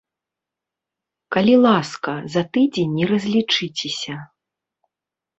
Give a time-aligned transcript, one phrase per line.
[1.35, 4.17] Калі ласка, за тыдзень і разлічыцеся.